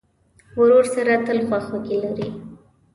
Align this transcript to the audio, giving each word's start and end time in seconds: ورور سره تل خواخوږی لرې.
ورور 0.59 0.85
سره 0.95 1.13
تل 1.25 1.39
خواخوږی 1.47 1.95
لرې. 2.03 2.27